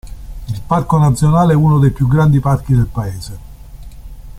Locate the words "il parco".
0.49-0.97